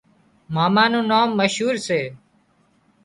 ماما 0.55 0.85
نُون 0.91 1.03
نام 1.11 1.29
مشهور 1.39 1.75
سي 1.87 2.01